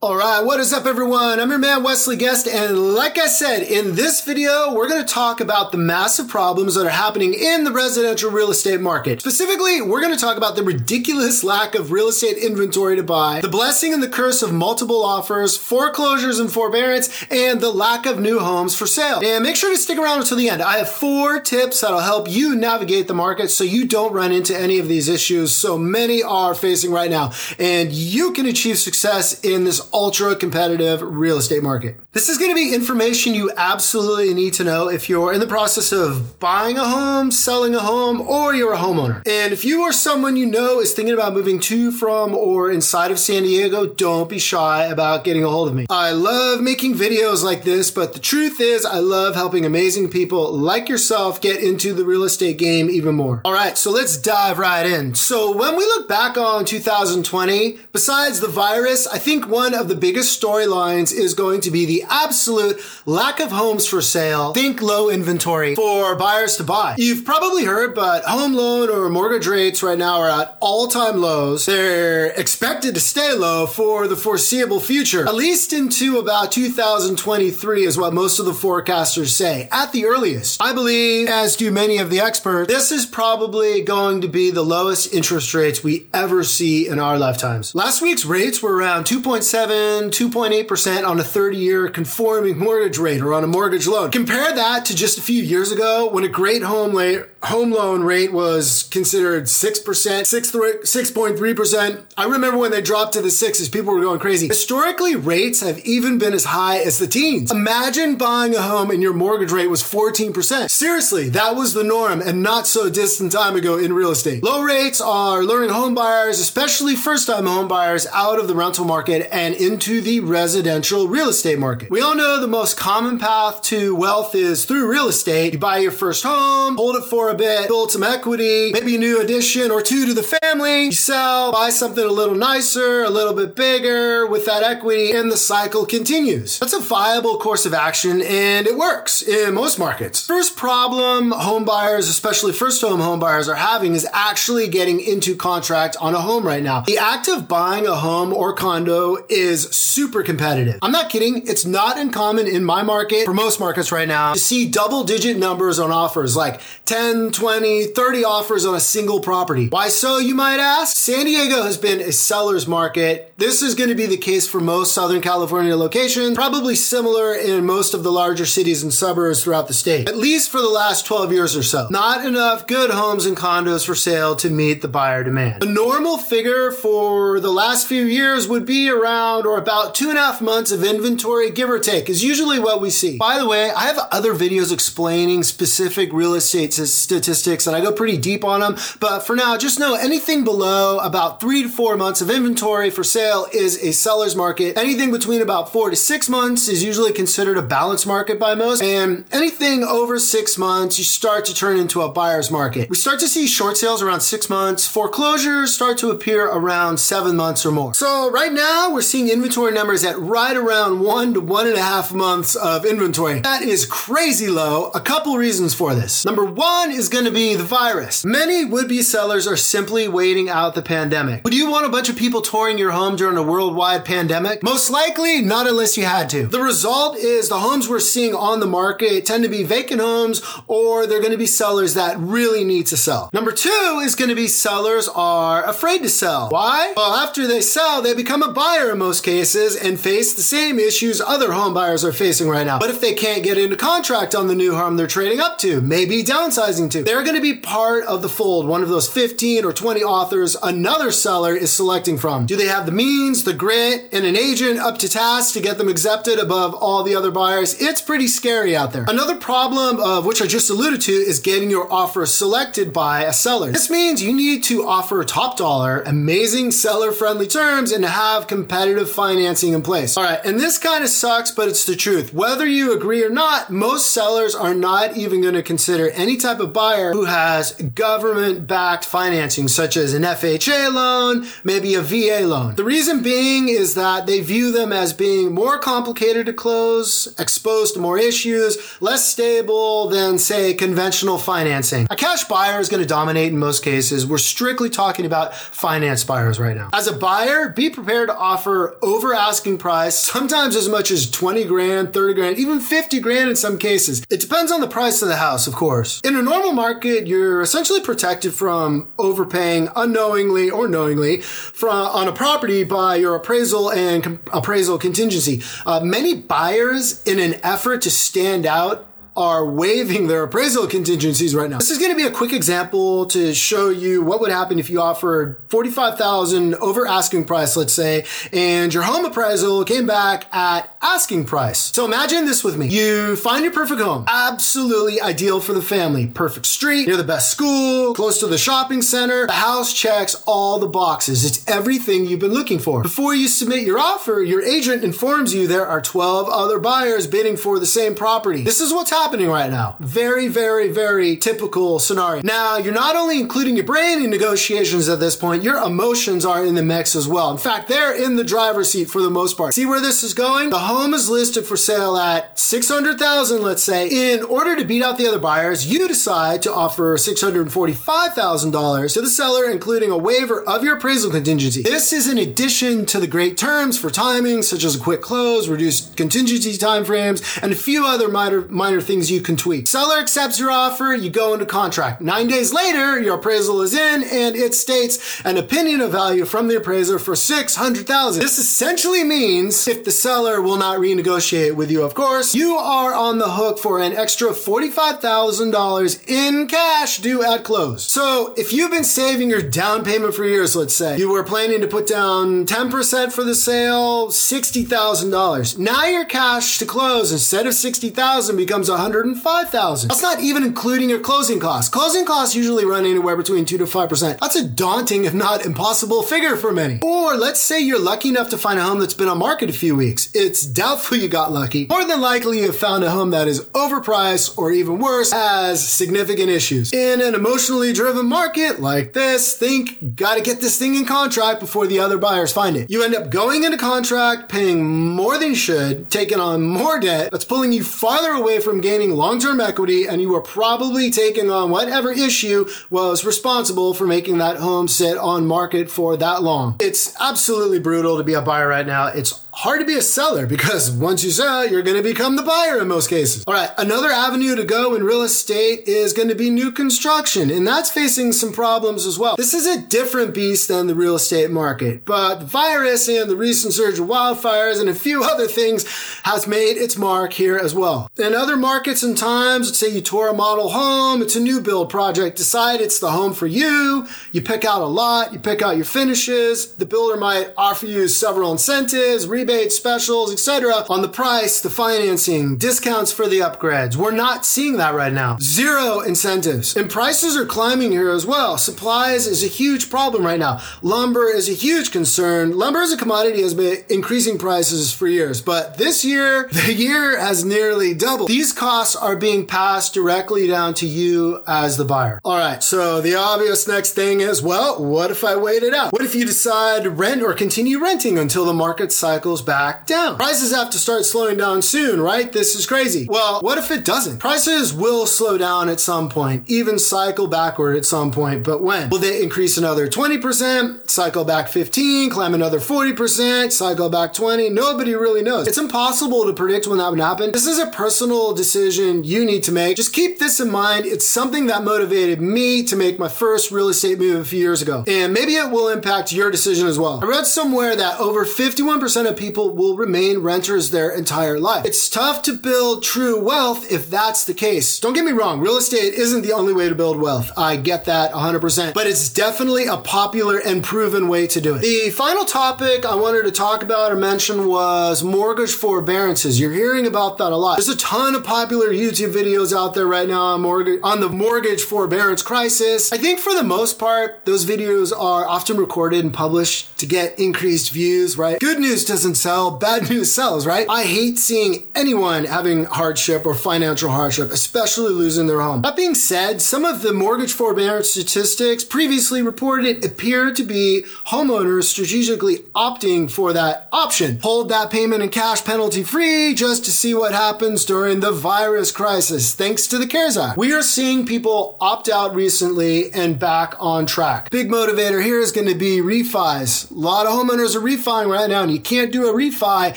All 0.00 0.14
right, 0.14 0.44
what 0.44 0.60
is 0.60 0.72
up 0.72 0.86
everyone? 0.86 1.40
I'm 1.40 1.50
your 1.50 1.58
man 1.58 1.82
Wesley 1.82 2.14
Guest 2.14 2.46
and 2.46 2.94
like 2.94 3.18
I 3.18 3.26
said, 3.26 3.64
in 3.64 3.96
this 3.96 4.24
video, 4.24 4.72
we're 4.72 4.88
going 4.88 5.04
to 5.04 5.12
talk 5.12 5.40
about 5.40 5.72
the 5.72 5.78
massive 5.78 6.28
problems 6.28 6.76
that 6.76 6.86
are 6.86 6.90
happening 6.90 7.34
in 7.34 7.64
the 7.64 7.72
residential 7.72 8.30
real 8.30 8.52
estate 8.52 8.80
market. 8.80 9.20
Specifically, 9.20 9.82
we're 9.82 10.00
going 10.00 10.14
to 10.14 10.20
talk 10.20 10.36
about 10.36 10.54
the 10.54 10.62
ridiculous 10.62 11.42
lack 11.42 11.74
of 11.74 11.90
real 11.90 12.06
estate 12.06 12.36
inventory 12.36 12.94
to 12.94 13.02
buy, 13.02 13.40
the 13.40 13.48
blessing 13.48 13.92
and 13.92 14.00
the 14.00 14.08
curse 14.08 14.40
of 14.40 14.52
multiple 14.52 15.04
offers, 15.04 15.56
foreclosures 15.56 16.38
and 16.38 16.52
forbearance, 16.52 17.26
and 17.28 17.60
the 17.60 17.72
lack 17.72 18.06
of 18.06 18.20
new 18.20 18.38
homes 18.38 18.76
for 18.76 18.86
sale. 18.86 19.18
And 19.20 19.42
make 19.42 19.56
sure 19.56 19.72
to 19.72 19.76
stick 19.76 19.98
around 19.98 20.20
until 20.20 20.36
the 20.36 20.48
end. 20.48 20.62
I 20.62 20.78
have 20.78 20.88
four 20.88 21.40
tips 21.40 21.80
that'll 21.80 21.98
help 21.98 22.30
you 22.30 22.54
navigate 22.54 23.08
the 23.08 23.14
market 23.14 23.50
so 23.50 23.64
you 23.64 23.84
don't 23.84 24.12
run 24.12 24.30
into 24.30 24.56
any 24.56 24.78
of 24.78 24.86
these 24.86 25.08
issues 25.08 25.56
so 25.56 25.76
many 25.76 26.22
are 26.22 26.54
facing 26.54 26.92
right 26.92 27.10
now 27.10 27.32
and 27.58 27.90
you 27.90 28.32
can 28.32 28.46
achieve 28.46 28.78
success 28.78 29.40
in 29.40 29.64
this 29.64 29.87
ultra 29.92 30.36
competitive 30.36 31.02
real 31.02 31.38
estate 31.38 31.62
market. 31.62 31.96
This 32.12 32.28
is 32.28 32.38
going 32.38 32.50
to 32.50 32.54
be 32.54 32.74
information 32.74 33.34
you 33.34 33.50
absolutely 33.56 34.34
need 34.34 34.54
to 34.54 34.64
know 34.64 34.88
if 34.88 35.08
you're 35.08 35.32
in 35.32 35.40
the 35.40 35.46
process 35.46 35.92
of 35.92 36.38
buying 36.38 36.76
a 36.76 36.84
home, 36.84 37.30
selling 37.30 37.74
a 37.74 37.80
home, 37.80 38.20
or 38.20 38.54
you're 38.54 38.74
a 38.74 38.78
homeowner. 38.78 39.26
And 39.26 39.52
if 39.52 39.64
you 39.64 39.82
are 39.82 39.92
someone 39.92 40.36
you 40.36 40.46
know 40.46 40.80
is 40.80 40.92
thinking 40.92 41.14
about 41.14 41.34
moving 41.34 41.60
to, 41.60 41.90
from, 41.92 42.34
or 42.34 42.70
inside 42.70 43.10
of 43.10 43.18
San 43.18 43.42
Diego, 43.42 43.86
don't 43.86 44.28
be 44.28 44.38
shy 44.38 44.84
about 44.86 45.24
getting 45.24 45.44
a 45.44 45.48
hold 45.48 45.68
of 45.68 45.74
me. 45.74 45.86
I 45.90 46.12
love 46.12 46.60
making 46.60 46.94
videos 46.94 47.42
like 47.42 47.64
this, 47.64 47.90
but 47.90 48.12
the 48.12 48.18
truth 48.18 48.60
is 48.60 48.84
I 48.84 48.98
love 48.98 49.34
helping 49.34 49.64
amazing 49.64 50.10
people 50.10 50.52
like 50.52 50.88
yourself 50.88 51.40
get 51.40 51.62
into 51.62 51.92
the 51.92 52.04
real 52.04 52.24
estate 52.24 52.58
game 52.58 52.90
even 52.90 53.14
more. 53.14 53.42
All 53.44 53.52
right, 53.52 53.76
so 53.76 53.90
let's 53.90 54.16
dive 54.16 54.58
right 54.58 54.86
in. 54.86 55.14
So 55.14 55.56
when 55.56 55.76
we 55.76 55.84
look 55.84 56.08
back 56.08 56.36
on 56.36 56.64
2020, 56.64 57.78
besides 57.92 58.40
the 58.40 58.48
virus, 58.48 59.06
I 59.06 59.18
think 59.18 59.48
one 59.48 59.74
of 59.78 59.88
the 59.88 59.94
biggest 59.94 60.40
storylines 60.40 61.14
is 61.14 61.34
going 61.34 61.60
to 61.62 61.70
be 61.70 61.86
the 61.86 62.04
absolute 62.08 62.80
lack 63.06 63.40
of 63.40 63.50
homes 63.50 63.86
for 63.86 64.02
sale. 64.02 64.52
Think 64.52 64.82
low 64.82 65.08
inventory 65.08 65.74
for 65.74 66.16
buyers 66.16 66.56
to 66.56 66.64
buy. 66.64 66.96
You've 66.98 67.24
probably 67.24 67.64
heard, 67.64 67.94
but 67.94 68.24
home 68.24 68.54
loan 68.54 68.90
or 68.90 69.08
mortgage 69.08 69.46
rates 69.46 69.82
right 69.82 69.98
now 69.98 70.20
are 70.20 70.28
at 70.28 70.56
all 70.60 70.88
time 70.88 71.20
lows. 71.20 71.66
They're 71.66 72.26
expected 72.32 72.94
to 72.94 73.00
stay 73.00 73.32
low 73.32 73.66
for 73.66 74.08
the 74.08 74.16
foreseeable 74.16 74.80
future, 74.80 75.26
at 75.26 75.34
least 75.34 75.72
into 75.72 76.18
about 76.18 76.52
2023 76.52 77.84
is 77.84 77.96
what 77.96 78.12
most 78.12 78.38
of 78.38 78.46
the 78.46 78.52
forecasters 78.52 79.28
say 79.28 79.68
at 79.70 79.92
the 79.92 80.06
earliest. 80.06 80.60
I 80.62 80.72
believe, 80.72 81.28
as 81.28 81.56
do 81.56 81.70
many 81.70 81.98
of 81.98 82.10
the 82.10 82.20
experts, 82.20 82.72
this 82.72 82.90
is 82.90 83.06
probably 83.06 83.82
going 83.82 84.20
to 84.22 84.28
be 84.28 84.50
the 84.50 84.62
lowest 84.62 85.12
interest 85.14 85.54
rates 85.54 85.84
we 85.84 86.08
ever 86.12 86.42
see 86.42 86.88
in 86.88 86.98
our 86.98 87.18
lifetimes. 87.18 87.74
Last 87.74 88.02
week's 88.02 88.24
rates 88.24 88.62
were 88.62 88.74
around 88.74 89.04
2.7, 89.04 89.67
2.8% 89.68 91.06
on 91.06 91.20
a 91.20 91.24
30 91.24 91.56
year 91.56 91.88
conforming 91.88 92.58
mortgage 92.58 92.98
rate 92.98 93.20
or 93.20 93.34
on 93.34 93.44
a 93.44 93.46
mortgage 93.46 93.86
loan. 93.86 94.10
Compare 94.10 94.54
that 94.54 94.84
to 94.86 94.94
just 94.96 95.18
a 95.18 95.22
few 95.22 95.42
years 95.42 95.72
ago 95.72 96.08
when 96.10 96.24
a 96.24 96.28
great 96.28 96.62
home, 96.62 96.92
la- 96.92 97.22
home 97.44 97.70
loan 97.70 98.02
rate 98.02 98.32
was 98.32 98.88
considered 98.90 99.44
6%, 99.44 99.84
6.3%. 99.84 102.02
I 102.16 102.24
remember 102.24 102.58
when 102.58 102.72
they 102.72 102.80
dropped 102.80 103.12
to 103.12 103.22
the 103.22 103.30
sixes, 103.30 103.68
people 103.68 103.94
were 103.94 104.00
going 104.00 104.18
crazy. 104.18 104.48
Historically, 104.48 105.14
rates 105.14 105.60
have 105.60 105.78
even 105.80 106.18
been 106.18 106.32
as 106.32 106.46
high 106.46 106.78
as 106.78 106.98
the 106.98 107.06
teens. 107.06 107.52
Imagine 107.52 108.16
buying 108.16 108.54
a 108.54 108.62
home 108.62 108.90
and 108.90 109.02
your 109.02 109.12
mortgage 109.12 109.52
rate 109.52 109.68
was 109.68 109.82
14%. 109.82 110.70
Seriously, 110.70 111.28
that 111.30 111.54
was 111.54 111.74
the 111.74 111.84
norm 111.84 112.20
and 112.20 112.42
not 112.42 112.66
so 112.66 112.90
distant 112.90 113.30
time 113.32 113.54
ago 113.54 113.78
in 113.78 113.92
real 113.92 114.10
estate. 114.10 114.42
Low 114.42 114.62
rates 114.62 115.00
are 115.00 115.44
luring 115.44 115.70
home 115.70 115.94
buyers, 115.94 116.40
especially 116.40 116.96
first 116.96 117.28
time 117.28 117.46
home 117.46 117.68
buyers, 117.68 118.06
out 118.12 118.40
of 118.40 118.48
the 118.48 118.54
rental 118.54 118.84
market 118.84 119.28
and 119.32 119.54
into 119.54 120.00
the 120.00 120.20
residential 120.20 121.06
real 121.06 121.28
estate 121.28 121.58
market. 121.58 121.90
We 121.90 122.00
all 122.00 122.16
know 122.16 122.40
the 122.40 122.48
most 122.48 122.76
common 122.76 123.18
path 123.18 123.62
to 123.64 123.94
wealth 123.94 124.34
is 124.34 124.64
through 124.64 124.90
real 124.90 125.08
estate. 125.08 125.52
You 125.52 125.58
buy 125.58 125.78
your 125.78 125.92
first 125.92 126.24
home, 126.24 126.76
hold 126.76 126.96
it 126.96 127.04
for 127.04 127.27
a 127.28 127.34
bit, 127.34 127.68
build 127.68 127.90
some 127.90 128.02
equity, 128.02 128.72
maybe 128.72 128.96
a 128.96 128.98
new 128.98 129.20
addition 129.20 129.70
or 129.70 129.82
two 129.82 130.06
to 130.06 130.14
the 130.14 130.22
family, 130.22 130.86
you 130.86 130.92
sell, 130.92 131.52
buy 131.52 131.70
something 131.70 132.04
a 132.04 132.08
little 132.08 132.34
nicer, 132.34 133.04
a 133.04 133.10
little 133.10 133.34
bit 133.34 133.54
bigger 133.54 134.26
with 134.26 134.46
that 134.46 134.62
equity, 134.62 135.12
and 135.12 135.30
the 135.30 135.36
cycle 135.36 135.86
continues. 135.86 136.58
That's 136.58 136.72
a 136.72 136.80
viable 136.80 137.38
course 137.38 137.66
of 137.66 137.74
action 137.74 138.22
and 138.22 138.66
it 138.66 138.76
works 138.76 139.22
in 139.22 139.54
most 139.54 139.78
markets. 139.78 140.26
First 140.26 140.56
problem 140.56 141.30
home 141.30 141.64
buyers, 141.64 142.08
especially 142.08 142.52
first 142.52 142.80
home 142.80 143.00
home 143.00 143.20
buyers, 143.20 143.48
are 143.48 143.54
having 143.54 143.94
is 143.94 144.06
actually 144.12 144.68
getting 144.68 145.00
into 145.00 145.36
contract 145.36 145.96
on 146.00 146.14
a 146.14 146.20
home 146.20 146.46
right 146.46 146.62
now. 146.62 146.82
The 146.82 146.98
act 146.98 147.28
of 147.28 147.48
buying 147.48 147.86
a 147.86 147.96
home 147.96 148.32
or 148.32 148.52
condo 148.52 149.18
is 149.28 149.68
super 149.70 150.22
competitive. 150.22 150.78
I'm 150.82 150.92
not 150.92 151.10
kidding. 151.10 151.46
It's 151.46 151.64
not 151.64 151.98
uncommon 151.98 152.46
in 152.46 152.64
my 152.64 152.82
market, 152.82 153.24
for 153.24 153.34
most 153.34 153.60
markets 153.60 153.92
right 153.92 154.08
now, 154.08 154.34
to 154.34 154.38
see 154.38 154.68
double 154.68 155.04
digit 155.04 155.36
numbers 155.36 155.78
on 155.78 155.90
offers 155.90 156.36
like 156.36 156.60
10, 156.84 157.17
20, 157.18 157.86
30 157.86 158.24
offers 158.24 158.64
on 158.64 158.74
a 158.74 158.80
single 158.80 159.20
property. 159.20 159.66
Why 159.68 159.88
so, 159.88 160.18
you 160.18 160.34
might 160.34 160.60
ask? 160.60 160.96
San 160.96 161.26
Diego 161.26 161.64
has 161.64 161.76
been 161.76 162.00
a 162.00 162.12
seller's 162.12 162.66
market. 162.66 163.34
This 163.36 163.60
is 163.60 163.74
going 163.74 163.90
to 163.90 163.96
be 163.96 164.06
the 164.06 164.16
case 164.16 164.48
for 164.48 164.60
most 164.60 164.94
Southern 164.94 165.20
California 165.20 165.76
locations, 165.76 166.36
probably 166.36 166.74
similar 166.74 167.34
in 167.34 167.66
most 167.66 167.92
of 167.92 168.04
the 168.04 168.12
larger 168.12 168.46
cities 168.46 168.82
and 168.82 168.92
suburbs 168.94 169.42
throughout 169.42 169.68
the 169.68 169.74
state, 169.74 170.08
at 170.08 170.16
least 170.16 170.50
for 170.50 170.60
the 170.60 170.68
last 170.68 171.06
12 171.06 171.32
years 171.32 171.56
or 171.56 171.62
so. 171.62 171.88
Not 171.90 172.24
enough 172.24 172.66
good 172.66 172.90
homes 172.90 173.26
and 173.26 173.36
condos 173.36 173.84
for 173.84 173.94
sale 173.94 174.36
to 174.36 174.50
meet 174.50 174.80
the 174.80 174.88
buyer 174.88 175.24
demand. 175.24 175.62
A 175.62 175.66
normal 175.66 176.18
figure 176.18 176.70
for 176.70 177.40
the 177.40 177.52
last 177.52 177.86
few 177.86 178.04
years 178.04 178.46
would 178.46 178.64
be 178.64 178.88
around 178.88 179.46
or 179.46 179.58
about 179.58 179.94
two 179.94 180.10
and 180.10 180.18
a 180.18 180.22
half 180.22 180.40
months 180.40 180.70
of 180.70 180.84
inventory, 180.84 181.50
give 181.50 181.68
or 181.68 181.78
take, 181.78 182.08
is 182.08 182.22
usually 182.22 182.58
what 182.58 182.80
we 182.80 182.90
see. 182.90 183.18
By 183.18 183.38
the 183.38 183.46
way, 183.46 183.70
I 183.70 183.86
have 183.86 183.98
other 184.12 184.34
videos 184.34 184.72
explaining 184.72 185.42
specific 185.42 186.12
real 186.12 186.34
estate 186.34 186.68
statistics 186.72 187.07
and 187.10 187.76
I 187.76 187.80
go 187.80 187.92
pretty 187.92 188.16
deep 188.18 188.44
on 188.44 188.60
them, 188.60 188.76
but 189.00 189.20
for 189.20 189.34
now, 189.34 189.56
just 189.56 189.78
know 189.78 189.94
anything 189.94 190.44
below 190.44 190.98
about 190.98 191.40
three 191.40 191.62
to 191.62 191.68
four 191.68 191.96
months 191.96 192.20
of 192.20 192.30
inventory 192.30 192.90
for 192.90 193.04
sale 193.04 193.46
is 193.52 193.82
a 193.82 193.92
seller's 193.92 194.36
market. 194.36 194.76
Anything 194.76 195.10
between 195.10 195.40
about 195.42 195.72
four 195.72 195.90
to 195.90 195.96
six 195.96 196.28
months 196.28 196.68
is 196.68 196.84
usually 196.84 197.12
considered 197.12 197.56
a 197.56 197.62
balanced 197.62 198.06
market 198.06 198.38
by 198.38 198.54
most, 198.54 198.82
and 198.82 199.24
anything 199.32 199.82
over 199.84 200.18
six 200.18 200.58
months, 200.58 200.98
you 200.98 201.04
start 201.04 201.44
to 201.46 201.54
turn 201.54 201.78
into 201.78 202.02
a 202.02 202.08
buyer's 202.10 202.50
market. 202.50 202.90
We 202.90 202.96
start 202.96 203.20
to 203.20 203.28
see 203.28 203.46
short 203.46 203.76
sales 203.76 204.02
around 204.02 204.20
six 204.20 204.50
months, 204.50 204.86
foreclosures 204.86 205.72
start 205.74 205.98
to 205.98 206.10
appear 206.10 206.46
around 206.46 206.98
seven 206.98 207.36
months 207.36 207.64
or 207.64 207.72
more. 207.72 207.94
So 207.94 208.30
right 208.30 208.52
now, 208.52 208.92
we're 208.92 209.02
seeing 209.02 209.28
inventory 209.28 209.72
numbers 209.72 210.04
at 210.04 210.18
right 210.18 210.56
around 210.56 211.00
one 211.00 211.34
to 211.34 211.40
one 211.40 211.66
and 211.66 211.76
a 211.76 211.82
half 211.82 212.12
months 212.12 212.54
of 212.54 212.84
inventory. 212.84 213.40
That 213.40 213.62
is 213.62 213.86
crazy 213.86 214.48
low. 214.48 214.90
A 214.94 215.00
couple 215.00 215.36
reasons 215.36 215.74
for 215.74 215.94
this. 215.94 216.24
Number 216.24 216.44
one 216.44 216.90
is 216.98 217.08
going 217.08 217.24
to 217.24 217.30
be 217.30 217.54
the 217.54 217.64
virus. 217.64 218.24
Many 218.24 218.64
would 218.64 218.88
be 218.88 219.02
sellers 219.02 219.46
are 219.46 219.56
simply 219.56 220.08
waiting 220.08 220.48
out 220.48 220.74
the 220.74 220.82
pandemic. 220.82 221.44
Would 221.44 221.54
you 221.54 221.70
want 221.70 221.86
a 221.86 221.88
bunch 221.88 222.08
of 222.08 222.16
people 222.16 222.42
touring 222.42 222.76
your 222.76 222.90
home 222.90 223.16
during 223.16 223.36
a 223.36 223.42
worldwide 223.42 224.04
pandemic? 224.04 224.62
Most 224.62 224.90
likely, 224.90 225.40
not 225.40 225.68
unless 225.68 225.96
you 225.96 226.04
had 226.04 226.28
to. 226.30 226.46
The 226.46 226.60
result 226.60 227.16
is 227.16 227.48
the 227.48 227.60
homes 227.60 227.88
we're 227.88 228.00
seeing 228.00 228.34
on 228.34 228.60
the 228.60 228.66
market 228.66 229.24
tend 229.24 229.44
to 229.44 229.48
be 229.48 229.62
vacant 229.62 230.00
homes 230.00 230.42
or 230.66 231.06
they're 231.06 231.20
going 231.20 231.32
to 231.32 231.38
be 231.38 231.46
sellers 231.46 231.94
that 231.94 232.18
really 232.18 232.64
need 232.64 232.86
to 232.86 232.96
sell. 232.96 233.30
Number 233.32 233.52
two 233.52 234.00
is 234.02 234.14
going 234.14 234.30
to 234.30 234.34
be 234.34 234.48
sellers 234.48 235.08
are 235.08 235.64
afraid 235.64 236.02
to 236.02 236.08
sell. 236.08 236.48
Why? 236.48 236.92
Well, 236.96 237.14
after 237.14 237.46
they 237.46 237.60
sell, 237.60 238.02
they 238.02 238.14
become 238.14 238.42
a 238.42 238.52
buyer 238.52 238.90
in 238.90 238.98
most 238.98 239.22
cases 239.22 239.76
and 239.76 240.00
face 240.00 240.34
the 240.34 240.42
same 240.42 240.78
issues 240.78 241.20
other 241.20 241.52
home 241.52 241.74
buyers 241.74 242.04
are 242.04 242.12
facing 242.12 242.48
right 242.48 242.66
now. 242.66 242.78
But 242.78 242.90
if 242.90 243.00
they 243.00 243.14
can't 243.14 243.44
get 243.44 243.56
into 243.56 243.76
contract 243.76 244.34
on 244.34 244.48
the 244.48 244.54
new 244.54 244.74
home 244.74 244.96
they're 244.96 245.06
trading 245.06 245.40
up 245.40 245.58
to, 245.58 245.80
maybe 245.80 246.24
downsizing 246.24 246.87
listening 246.88 247.04
to. 247.04 247.10
They're 247.10 247.22
going 247.22 247.36
to 247.36 247.42
be 247.42 247.54
part 247.54 248.04
of 248.04 248.22
the 248.22 248.28
fold, 248.28 248.66
one 248.66 248.82
of 248.82 248.88
those 248.88 249.08
15 249.08 249.64
or 249.64 249.72
20 249.72 250.02
authors 250.02 250.56
another 250.62 251.10
seller 251.10 251.54
is 251.54 251.72
selecting 251.72 252.18
from. 252.18 252.46
Do 252.46 252.56
they 252.56 252.66
have 252.66 252.86
the 252.86 252.92
means, 252.92 253.44
the 253.44 253.54
grit, 253.54 254.08
and 254.12 254.24
an 254.24 254.36
agent 254.36 254.78
up 254.78 254.98
to 254.98 255.08
task 255.08 255.54
to 255.54 255.60
get 255.60 255.78
them 255.78 255.88
accepted 255.88 256.38
above 256.38 256.74
all 256.74 257.02
the 257.02 257.14
other 257.14 257.30
buyers? 257.30 257.80
It's 257.80 258.00
pretty 258.00 258.26
scary 258.26 258.76
out 258.76 258.92
there. 258.92 259.04
Another 259.08 259.36
problem 259.36 260.00
of 260.00 260.26
which 260.26 260.42
I 260.42 260.46
just 260.46 260.70
alluded 260.70 261.00
to 261.02 261.12
is 261.12 261.40
getting 261.40 261.70
your 261.70 261.92
offer 261.92 262.26
selected 262.26 262.92
by 262.92 263.24
a 263.24 263.32
seller. 263.32 263.72
This 263.72 263.90
means 263.90 264.22
you 264.22 264.34
need 264.34 264.64
to 264.64 264.86
offer 264.86 265.22
top 265.24 265.56
dollar, 265.56 266.02
amazing 266.02 266.70
seller 266.70 267.12
friendly 267.12 267.46
terms, 267.46 267.92
and 267.92 268.04
have 268.04 268.46
competitive 268.46 269.10
financing 269.10 269.72
in 269.72 269.82
place. 269.82 270.16
All 270.16 270.24
right, 270.24 270.40
and 270.44 270.58
this 270.58 270.78
kind 270.78 271.04
of 271.04 271.10
sucks, 271.10 271.50
but 271.50 271.68
it's 271.68 271.84
the 271.84 271.96
truth. 271.96 272.32
Whether 272.32 272.66
you 272.66 272.94
agree 272.94 273.24
or 273.24 273.30
not, 273.30 273.70
most 273.70 274.12
sellers 274.12 274.54
are 274.54 274.74
not 274.74 275.16
even 275.16 275.40
going 275.40 275.54
to 275.54 275.62
consider 275.62 276.10
any 276.10 276.36
type 276.36 276.60
of 276.60 276.72
buyer 276.78 277.12
who 277.12 277.24
has 277.24 277.72
government 277.72 278.68
backed 278.68 279.04
financing, 279.04 279.66
such 279.66 279.96
as 279.96 280.14
an 280.14 280.22
FHA 280.22 280.94
loan, 280.94 281.44
maybe 281.64 281.94
a 281.94 282.00
VA 282.00 282.46
loan. 282.46 282.76
The 282.76 282.84
reason 282.84 283.20
being 283.20 283.68
is 283.68 283.96
that 283.96 284.28
they 284.28 284.40
view 284.40 284.70
them 284.70 284.92
as 284.92 285.12
being 285.12 285.52
more 285.52 285.80
complicated 285.80 286.46
to 286.46 286.52
close, 286.52 287.34
exposed 287.36 287.94
to 287.94 288.00
more 288.00 288.16
issues, 288.16 288.78
less 289.00 289.28
stable 289.28 290.08
than, 290.08 290.38
say, 290.38 290.72
conventional 290.72 291.36
financing. 291.36 292.06
A 292.10 292.16
cash 292.16 292.44
buyer 292.44 292.78
is 292.78 292.88
going 292.88 293.02
to 293.02 293.08
dominate 293.08 293.52
in 293.52 293.58
most 293.58 293.82
cases. 293.82 294.24
We're 294.24 294.38
strictly 294.38 294.88
talking 294.88 295.26
about 295.26 295.56
finance 295.56 296.22
buyers 296.22 296.60
right 296.60 296.76
now. 296.76 296.90
As 296.92 297.08
a 297.08 297.12
buyer, 297.12 297.70
be 297.70 297.90
prepared 297.90 298.28
to 298.28 298.36
offer 298.36 298.96
over 299.02 299.34
asking 299.34 299.78
price, 299.78 300.16
sometimes 300.16 300.76
as 300.76 300.88
much 300.88 301.10
as 301.10 301.28
20 301.28 301.64
grand, 301.64 302.14
30 302.14 302.34
grand, 302.34 302.58
even 302.58 302.78
50 302.78 303.18
grand 303.18 303.50
in 303.50 303.56
some 303.56 303.78
cases. 303.78 304.24
It 304.30 304.38
depends 304.38 304.70
on 304.70 304.80
the 304.80 304.86
price 304.86 305.22
of 305.22 305.28
the 305.28 305.38
house, 305.38 305.66
of 305.66 305.74
course. 305.74 306.20
In 306.22 306.36
a 306.36 306.42
normal 306.42 306.67
market, 306.72 307.26
you're 307.26 307.60
essentially 307.60 308.00
protected 308.00 308.54
from 308.54 309.12
overpaying 309.18 309.88
unknowingly 309.96 310.70
or 310.70 310.88
knowingly 310.88 311.40
from, 311.40 311.90
on 311.90 312.28
a 312.28 312.32
property 312.32 312.84
by 312.84 313.16
your 313.16 313.34
appraisal 313.34 313.90
and 313.90 314.22
com- 314.22 314.40
appraisal 314.52 314.98
contingency. 314.98 315.62
Uh, 315.86 316.00
many 316.00 316.34
buyers, 316.34 317.22
in 317.24 317.38
an 317.38 317.60
effort 317.62 318.02
to 318.02 318.10
stand 318.10 318.66
out 318.66 319.07
are 319.38 319.64
waiving 319.64 320.26
their 320.26 320.42
appraisal 320.42 320.88
contingencies 320.88 321.54
right 321.54 321.70
now. 321.70 321.78
This 321.78 321.90
is 321.90 321.98
going 321.98 322.10
to 322.10 322.16
be 322.16 322.24
a 322.24 322.30
quick 322.30 322.52
example 322.52 323.24
to 323.26 323.54
show 323.54 323.88
you 323.88 324.20
what 324.20 324.40
would 324.40 324.50
happen 324.50 324.80
if 324.80 324.90
you 324.90 325.00
offered 325.00 325.56
45,000 325.68 326.74
over 326.74 327.06
asking 327.06 327.44
price, 327.44 327.76
let's 327.76 327.92
say, 327.92 328.26
and 328.52 328.92
your 328.92 329.04
home 329.04 329.24
appraisal 329.24 329.84
came 329.84 330.08
back 330.08 330.52
at 330.52 330.92
asking 331.00 331.44
price. 331.44 331.78
So 331.78 332.04
imagine 332.04 332.46
this 332.46 332.64
with 332.64 332.76
me. 332.76 332.88
You 332.88 333.36
find 333.36 333.62
your 333.62 333.72
perfect 333.72 334.00
home. 334.00 334.24
Absolutely 334.26 335.20
ideal 335.20 335.60
for 335.60 335.72
the 335.72 335.82
family. 335.82 336.26
Perfect 336.26 336.66
street, 336.66 337.06
near 337.06 337.16
the 337.16 337.22
best 337.22 337.50
school, 337.50 338.14
close 338.14 338.40
to 338.40 338.48
the 338.48 338.58
shopping 338.58 339.02
center. 339.02 339.46
The 339.46 339.52
house 339.52 339.92
checks 339.92 340.42
all 340.48 340.80
the 340.80 340.88
boxes. 340.88 341.44
It's 341.44 341.66
everything 341.68 342.26
you've 342.26 342.40
been 342.40 342.52
looking 342.52 342.80
for. 342.80 343.02
Before 343.02 343.36
you 343.36 343.46
submit 343.46 343.84
your 343.84 344.00
offer, 344.00 344.40
your 344.40 344.62
agent 344.62 345.04
informs 345.04 345.54
you 345.54 345.68
there 345.68 345.86
are 345.86 346.00
12 346.00 346.48
other 346.48 346.80
buyers 346.80 347.28
bidding 347.28 347.56
for 347.56 347.78
the 347.78 347.86
same 347.86 348.16
property. 348.16 348.64
This 348.64 348.80
is 348.80 348.92
what's 348.92 349.10
happening 349.10 349.27
happening 349.28 349.50
right 349.50 349.70
now. 349.70 349.94
Very, 350.00 350.48
very, 350.48 350.88
very 350.88 351.36
typical 351.36 351.98
scenario. 351.98 352.40
Now, 352.42 352.78
you're 352.78 352.94
not 352.94 353.14
only 353.14 353.38
including 353.38 353.76
your 353.76 353.84
brain 353.84 354.24
in 354.24 354.30
negotiations 354.30 355.06
at 355.06 355.20
this 355.20 355.36
point, 355.36 355.62
your 355.62 355.76
emotions 355.76 356.46
are 356.46 356.64
in 356.64 356.74
the 356.76 356.82
mix 356.82 357.14
as 357.14 357.28
well. 357.28 357.50
In 357.50 357.58
fact, 357.58 357.88
they're 357.88 358.14
in 358.14 358.36
the 358.36 358.44
driver's 358.44 358.90
seat 358.90 359.10
for 359.10 359.20
the 359.20 359.28
most 359.28 359.58
part. 359.58 359.74
See 359.74 359.84
where 359.84 360.00
this 360.00 360.22
is 360.22 360.32
going? 360.32 360.70
The 360.70 360.78
home 360.78 361.12
is 361.12 361.28
listed 361.28 361.66
for 361.66 361.76
sale 361.76 362.16
at 362.16 362.58
600,000, 362.58 363.60
let's 363.60 363.82
say. 363.82 364.08
In 364.08 364.42
order 364.44 364.74
to 364.76 364.84
beat 364.86 365.02
out 365.02 365.18
the 365.18 365.26
other 365.28 365.38
buyers, 365.38 365.86
you 365.86 366.08
decide 366.08 366.62
to 366.62 366.72
offer 366.72 367.14
$645,000 367.18 369.12
to 369.12 369.20
the 369.20 369.28
seller, 369.28 369.70
including 369.70 370.10
a 370.10 370.16
waiver 370.16 370.62
of 370.64 370.82
your 370.82 370.96
appraisal 370.96 371.30
contingency. 371.30 371.82
This 371.82 372.14
is 372.14 372.26
in 372.30 372.38
addition 372.38 373.04
to 373.06 373.20
the 373.20 373.26
great 373.26 373.58
terms 373.58 373.98
for 373.98 374.08
timing, 374.08 374.62
such 374.62 374.84
as 374.84 374.96
a 374.96 374.98
quick 374.98 375.20
close, 375.20 375.68
reduced 375.68 376.16
contingency 376.16 376.78
timeframes, 376.78 377.62
and 377.62 377.72
a 377.72 377.76
few 377.76 378.06
other 378.06 378.28
minor, 378.28 378.62
minor 378.68 379.02
things 379.02 379.17
things 379.18 379.30
you 379.32 379.40
can 379.40 379.56
tweak. 379.56 379.88
Seller 379.88 380.20
accepts 380.20 380.60
your 380.60 380.70
offer, 380.70 381.12
you 381.12 381.28
go 381.28 381.52
into 381.52 381.66
contract. 381.66 382.20
Nine 382.20 382.46
days 382.46 382.72
later, 382.72 383.20
your 383.20 383.34
appraisal 383.34 383.82
is 383.82 383.92
in 383.92 384.22
and 384.22 384.54
it 384.54 384.74
states 384.74 385.42
an 385.44 385.56
opinion 385.56 386.00
of 386.00 386.12
value 386.12 386.44
from 386.44 386.68
the 386.68 386.76
appraiser 386.76 387.18
for 387.18 387.34
600,000. 387.34 388.40
This 388.40 388.58
essentially 388.58 389.24
means 389.24 389.88
if 389.88 390.04
the 390.04 390.12
seller 390.12 390.62
will 390.62 390.76
not 390.76 391.00
renegotiate 391.00 391.74
with 391.74 391.90
you, 391.90 392.04
of 392.04 392.14
course, 392.14 392.54
you 392.54 392.76
are 392.76 393.12
on 393.12 393.38
the 393.38 393.50
hook 393.50 393.80
for 393.80 394.00
an 394.00 394.12
extra 394.12 394.50
$45,000 394.50 396.28
in 396.28 396.68
cash 396.68 397.18
due 397.18 397.42
at 397.42 397.64
close. 397.64 398.04
So 398.04 398.54
if 398.56 398.72
you've 398.72 398.92
been 398.92 399.02
saving 399.02 399.50
your 399.50 399.62
down 399.62 400.04
payment 400.04 400.34
for 400.34 400.44
years, 400.44 400.76
let's 400.76 400.94
say, 400.94 401.18
you 401.18 401.28
were 401.28 401.42
planning 401.42 401.80
to 401.80 401.88
put 401.88 402.06
down 402.06 402.66
10% 402.66 403.32
for 403.32 403.42
the 403.42 403.56
sale, 403.56 404.28
$60,000. 404.28 405.78
Now 405.78 406.06
your 406.06 406.24
cash 406.24 406.78
to 406.78 406.86
close 406.86 407.32
instead 407.32 407.66
of 407.66 407.74
60,000 407.74 408.56
becomes 408.56 408.88
100 408.88 409.07
105,000. 409.08 410.10
That's 410.10 410.22
not 410.22 410.40
even 410.40 410.62
including 410.62 411.08
your 411.08 411.20
closing 411.20 411.58
costs. 411.58 411.88
Closing 411.88 412.26
costs 412.26 412.54
usually 412.54 412.84
run 412.84 413.06
anywhere 413.06 413.36
between 413.36 413.64
2 413.64 413.78
to 413.78 413.84
5%. 413.84 414.38
That's 414.38 414.56
a 414.56 414.68
daunting, 414.68 415.24
if 415.24 415.32
not 415.32 415.64
impossible 415.64 416.22
figure 416.22 416.56
for 416.56 416.72
many. 416.72 417.00
Or 417.02 417.34
let's 417.34 417.60
say 417.60 417.80
you're 417.80 417.98
lucky 417.98 418.28
enough 418.28 418.50
to 418.50 418.58
find 418.58 418.78
a 418.78 418.82
home 418.82 419.00
that's 419.00 419.14
been 419.14 419.28
on 419.28 419.38
market 419.38 419.70
a 419.70 419.72
few 419.72 419.96
weeks. 419.96 420.30
It's 420.34 420.66
doubtful 420.66 421.16
you 421.16 421.28
got 421.28 421.52
lucky. 421.52 421.86
More 421.86 422.04
than 422.04 422.20
likely 422.20 422.60
you've 422.60 422.76
found 422.76 423.02
a 423.02 423.10
home 423.10 423.30
that 423.30 423.48
is 423.48 423.62
overpriced 423.68 424.58
or 424.58 424.72
even 424.72 424.98
worse, 424.98 425.32
has 425.32 425.86
significant 425.86 426.50
issues. 426.50 426.92
In 426.92 427.22
an 427.22 427.34
emotionally 427.34 427.92
driven 427.92 428.26
market 428.26 428.80
like 428.80 429.14
this, 429.14 429.54
think 429.56 430.16
gotta 430.16 430.42
get 430.42 430.60
this 430.60 430.78
thing 430.78 430.94
in 430.94 431.06
contract 431.06 431.60
before 431.60 431.86
the 431.86 431.98
other 431.98 432.18
buyers 432.18 432.52
find 432.52 432.76
it. 432.76 432.90
You 432.90 433.02
end 433.02 433.14
up 433.14 433.30
going 433.30 433.64
into 433.64 433.78
contract, 433.78 434.50
paying 434.50 434.84
more 434.86 435.38
than 435.38 435.50
you 435.50 435.54
should, 435.54 436.10
taking 436.10 436.40
on 436.40 436.62
more 436.62 437.00
debt 437.00 437.30
that's 437.30 437.44
pulling 437.44 437.72
you 437.72 437.82
farther 437.82 438.32
away 438.32 438.60
from 438.60 438.80
gaining 438.80 438.97
long-term 439.06 439.60
equity 439.60 440.06
and 440.06 440.20
you 440.20 440.30
were 440.30 440.40
probably 440.40 441.10
taking 441.10 441.50
on 441.50 441.70
whatever 441.70 442.10
issue 442.10 442.68
was 442.90 443.24
responsible 443.24 443.94
for 443.94 444.06
making 444.06 444.38
that 444.38 444.56
home 444.56 444.88
sit 444.88 445.16
on 445.16 445.46
market 445.46 445.90
for 445.90 446.16
that 446.16 446.42
long. 446.42 446.76
It's 446.80 447.14
absolutely 447.20 447.78
brutal 447.78 448.18
to 448.18 448.24
be 448.24 448.34
a 448.34 448.42
buyer 448.42 448.68
right 448.68 448.86
now. 448.86 449.06
It's 449.06 449.44
hard 449.58 449.80
to 449.80 449.84
be 449.84 449.94
a 449.94 450.02
seller 450.02 450.46
because 450.46 450.88
once 450.88 451.24
you 451.24 451.32
sell, 451.32 451.68
you're 451.68 451.82
going 451.82 451.96
to 451.96 452.02
become 452.02 452.36
the 452.36 452.44
buyer 452.44 452.80
in 452.80 452.86
most 452.86 453.10
cases. 453.10 453.42
All 453.44 453.54
right, 453.54 453.70
another 453.76 454.08
avenue 454.08 454.54
to 454.54 454.62
go 454.62 454.94
in 454.94 455.02
real 455.02 455.22
estate 455.22 455.88
is 455.88 456.12
going 456.12 456.28
to 456.28 456.36
be 456.36 456.48
new 456.48 456.70
construction, 456.70 457.50
and 457.50 457.66
that's 457.66 457.90
facing 457.90 458.30
some 458.30 458.52
problems 458.52 459.04
as 459.04 459.18
well. 459.18 459.34
This 459.34 459.54
is 459.54 459.66
a 459.66 459.80
different 459.80 460.32
beast 460.32 460.68
than 460.68 460.86
the 460.86 460.94
real 460.94 461.16
estate 461.16 461.50
market, 461.50 462.04
but 462.04 462.36
the 462.36 462.46
virus 462.46 463.08
and 463.08 463.28
the 463.28 463.34
recent 463.34 463.72
surge 463.72 463.98
of 463.98 464.06
wildfires 464.06 464.78
and 464.78 464.88
a 464.88 464.94
few 464.94 465.24
other 465.24 465.48
things 465.48 465.84
has 466.22 466.46
made 466.46 466.76
its 466.76 466.96
mark 466.96 467.32
here 467.32 467.56
as 467.56 467.74
well. 467.74 468.08
In 468.16 468.36
other 468.36 468.56
markets 468.56 469.02
and 469.02 469.18
times, 469.18 469.66
let's 469.66 469.78
say 469.78 469.88
you 469.88 470.00
tour 470.00 470.28
a 470.28 470.34
model 470.34 470.68
home, 470.68 471.20
it's 471.20 471.34
a 471.34 471.40
new 471.40 471.60
build 471.60 471.90
project, 471.90 472.36
decide 472.36 472.80
it's 472.80 473.00
the 473.00 473.10
home 473.10 473.34
for 473.34 473.48
you, 473.48 474.06
you 474.30 474.40
pick 474.40 474.64
out 474.64 474.82
a 474.82 474.86
lot, 474.86 475.32
you 475.32 475.40
pick 475.40 475.62
out 475.62 475.74
your 475.74 475.84
finishes, 475.84 476.74
the 476.76 476.86
builder 476.86 477.16
might 477.16 477.52
offer 477.56 477.86
you 477.86 478.06
several 478.06 478.52
incentives, 478.52 479.26
rebates, 479.26 479.47
specials, 479.48 480.30
etc. 480.30 480.84
on 480.90 481.00
the 481.00 481.08
price, 481.08 481.60
the 481.60 481.70
financing, 481.70 482.56
discounts 482.56 483.12
for 483.12 483.26
the 483.26 483.38
upgrades. 483.38 483.96
We're 483.96 484.10
not 484.10 484.44
seeing 484.44 484.76
that 484.76 484.94
right 484.94 485.12
now. 485.12 485.38
Zero 485.40 486.00
incentives. 486.00 486.76
And 486.76 486.90
prices 486.90 487.36
are 487.36 487.46
climbing 487.46 487.92
here 487.92 488.10
as 488.10 488.26
well. 488.26 488.58
Supplies 488.58 489.26
is 489.26 489.42
a 489.42 489.46
huge 489.46 489.88
problem 489.88 490.24
right 490.24 490.38
now. 490.38 490.60
Lumber 490.82 491.28
is 491.30 491.48
a 491.48 491.52
huge 491.52 491.90
concern. 491.92 492.58
Lumber 492.58 492.80
as 492.80 492.92
a 492.92 492.96
commodity 492.96 493.42
has 493.42 493.54
been 493.54 493.84
increasing 493.88 494.38
prices 494.38 494.92
for 494.92 495.06
years, 495.06 495.40
but 495.40 495.78
this 495.78 496.04
year, 496.04 496.48
the 496.52 496.74
year 496.74 497.18
has 497.18 497.44
nearly 497.44 497.94
doubled. 497.94 498.28
These 498.28 498.52
costs 498.52 498.96
are 498.96 499.16
being 499.16 499.46
passed 499.46 499.94
directly 499.94 500.46
down 500.46 500.74
to 500.74 500.86
you 500.86 501.42
as 501.46 501.76
the 501.76 501.84
buyer. 501.84 502.20
All 502.24 502.36
right. 502.36 502.62
So 502.62 503.00
the 503.00 503.14
obvious 503.14 503.66
next 503.66 503.92
thing 503.92 504.20
is, 504.20 504.42
well, 504.42 504.84
what 504.84 505.10
if 505.10 505.24
I 505.24 505.36
wait 505.36 505.62
it 505.62 505.72
out? 505.72 505.92
What 505.92 506.02
if 506.02 506.14
you 506.14 506.26
decide 506.26 506.82
to 506.82 506.90
rent 506.90 507.22
or 507.22 507.32
continue 507.32 507.78
renting 507.78 508.18
until 508.18 508.44
the 508.44 508.52
market 508.52 508.92
cycles 508.92 509.37
back 509.42 509.86
down. 509.86 510.16
Prices 510.16 510.52
have 510.52 510.70
to 510.70 510.78
start 510.78 511.04
slowing 511.04 511.36
down 511.36 511.62
soon, 511.62 512.00
right? 512.00 512.30
This 512.32 512.54
is 512.54 512.66
crazy. 512.66 513.06
Well, 513.08 513.40
what 513.40 513.58
if 513.58 513.70
it 513.70 513.84
doesn't? 513.84 514.18
Prices 514.18 514.72
will 514.72 515.06
slow 515.06 515.38
down 515.38 515.68
at 515.68 515.80
some 515.80 516.08
point, 516.08 516.44
even 516.48 516.78
cycle 516.78 517.26
backward 517.26 517.76
at 517.76 517.84
some 517.84 518.10
point, 518.10 518.44
but 518.44 518.62
when? 518.62 518.90
Will 518.90 518.98
they 518.98 519.22
increase 519.22 519.56
another 519.56 519.86
20%, 519.86 520.90
cycle 520.90 521.24
back 521.24 521.48
15, 521.48 522.10
climb 522.10 522.34
another 522.34 522.58
40%, 522.58 523.52
cycle 523.52 523.88
back 523.88 524.12
20? 524.12 524.50
Nobody 524.50 524.94
really 524.94 525.22
knows. 525.22 525.46
It's 525.46 525.58
impossible 525.58 526.24
to 526.26 526.32
predict 526.32 526.66
when 526.66 526.78
that 526.78 526.90
would 526.90 527.00
happen. 527.00 527.32
This 527.32 527.46
is 527.46 527.58
a 527.58 527.66
personal 527.66 528.34
decision 528.34 529.04
you 529.04 529.24
need 529.24 529.42
to 529.44 529.52
make. 529.52 529.76
Just 529.76 529.92
keep 529.92 530.18
this 530.18 530.40
in 530.40 530.50
mind. 530.50 530.86
It's 530.86 531.06
something 531.06 531.46
that 531.46 531.64
motivated 531.64 532.20
me 532.20 532.62
to 532.64 532.76
make 532.76 532.98
my 532.98 533.08
first 533.08 533.50
real 533.50 533.68
estate 533.68 533.98
move 533.98 534.20
a 534.20 534.24
few 534.24 534.38
years 534.38 534.62
ago. 534.62 534.84
And 534.86 535.12
maybe 535.12 535.34
it 535.34 535.50
will 535.50 535.68
impact 535.68 536.12
your 536.12 536.30
decision 536.30 536.66
as 536.66 536.78
well. 536.78 537.00
I 537.02 537.06
read 537.06 537.26
somewhere 537.26 537.76
that 537.76 538.00
over 538.00 538.24
51% 538.24 539.08
of 539.08 539.16
people 539.18 539.50
will 539.50 539.76
remain 539.76 540.18
renters 540.18 540.70
their 540.70 540.90
entire 540.90 541.38
life. 541.38 541.66
It's 541.66 541.88
tough 541.88 542.22
to 542.22 542.32
build 542.32 542.82
true 542.82 543.20
wealth 543.20 543.70
if 543.70 543.90
that's 543.90 544.24
the 544.24 544.34
case. 544.34 544.78
Don't 544.78 544.94
get 544.94 545.04
me 545.04 545.12
wrong, 545.12 545.40
real 545.40 545.56
estate 545.56 545.94
isn't 545.94 546.22
the 546.22 546.32
only 546.32 546.52
way 546.52 546.68
to 546.68 546.74
build 546.74 547.00
wealth. 547.00 547.30
I 547.36 547.56
get 547.56 547.84
that 547.86 548.12
100%, 548.12 548.74
but 548.74 548.86
it's 548.86 549.08
definitely 549.08 549.66
a 549.66 549.76
popular 549.76 550.38
and 550.38 550.62
proven 550.62 551.08
way 551.08 551.26
to 551.26 551.40
do 551.40 551.56
it. 551.56 551.62
The 551.62 551.90
final 551.90 552.24
topic 552.24 552.86
I 552.86 552.94
wanted 552.94 553.24
to 553.24 553.32
talk 553.32 553.62
about 553.62 553.92
or 553.92 553.96
mention 553.96 554.46
was 554.46 555.02
mortgage 555.02 555.52
forbearances. 555.52 556.38
You're 556.38 556.52
hearing 556.52 556.86
about 556.86 557.18
that 557.18 557.32
a 557.32 557.36
lot. 557.36 557.56
There's 557.56 557.68
a 557.68 557.76
ton 557.76 558.14
of 558.14 558.22
popular 558.24 558.68
YouTube 558.68 559.12
videos 559.12 559.56
out 559.56 559.74
there 559.74 559.86
right 559.86 560.08
now 560.08 560.22
on 560.34 560.42
mortgage, 560.42 560.80
on 560.82 561.00
the 561.00 561.08
mortgage 561.08 561.62
forbearance 561.62 562.22
crisis. 562.22 562.92
I 562.92 562.98
think 562.98 563.18
for 563.18 563.34
the 563.34 563.42
most 563.42 563.78
part, 563.78 564.24
those 564.24 564.46
videos 564.46 564.92
are 564.96 565.26
often 565.26 565.56
recorded 565.56 566.04
and 566.04 566.14
published 566.14 566.76
to 566.78 566.86
get 566.86 567.18
increased 567.18 567.72
views, 567.72 568.16
right? 568.16 568.38
Good 568.38 568.60
news 568.60 568.84
doesn't 568.84 569.07
sell, 569.14 569.50
bad 569.50 569.88
news 569.88 570.12
sells, 570.12 570.46
right? 570.46 570.66
I 570.68 570.84
hate 570.84 571.18
seeing 571.18 571.66
anyone 571.74 572.24
having 572.24 572.64
hardship 572.64 573.26
or 573.26 573.34
financial 573.34 573.90
hardship, 573.90 574.30
especially 574.30 574.92
losing 574.92 575.26
their 575.26 575.40
home. 575.40 575.62
That 575.62 575.76
being 575.76 575.94
said, 575.94 576.42
some 576.42 576.64
of 576.64 576.82
the 576.82 576.92
mortgage 576.92 577.32
forbearance 577.32 577.90
statistics 577.90 578.64
previously 578.64 579.22
reported 579.22 579.84
appear 579.84 580.32
to 580.32 580.44
be 580.44 580.84
homeowners 581.06 581.64
strategically 581.64 582.38
opting 582.54 583.10
for 583.10 583.32
that 583.32 583.68
option. 583.72 584.18
Hold 584.20 584.48
that 584.48 584.70
payment 584.70 585.02
in 585.02 585.08
cash 585.08 585.44
penalty 585.44 585.82
free 585.82 586.34
just 586.34 586.64
to 586.64 586.70
see 586.70 586.94
what 586.94 587.12
happens 587.12 587.64
during 587.64 588.00
the 588.00 588.12
virus 588.12 588.72
crisis, 588.72 589.34
thanks 589.34 589.66
to 589.66 589.78
the 589.78 589.86
CARES 589.86 590.16
Act. 590.16 590.38
We 590.38 590.52
are 590.52 590.62
seeing 590.62 591.06
people 591.06 591.56
opt 591.60 591.88
out 591.88 592.14
recently 592.14 592.90
and 592.92 593.18
back 593.18 593.54
on 593.58 593.86
track. 593.86 594.30
Big 594.30 594.48
motivator 594.48 595.02
here 595.02 595.20
is 595.20 595.32
going 595.32 595.48
to 595.48 595.54
be 595.54 595.78
refis. 595.78 596.70
A 596.70 596.74
lot 596.74 597.06
of 597.06 597.12
homeowners 597.12 597.54
are 597.54 597.60
refining 597.60 598.10
right 598.10 598.28
now, 598.28 598.42
and 598.42 598.52
you 598.52 598.60
can't 598.60 598.92
do 598.92 598.97
a 599.06 599.12
refi 599.12 599.76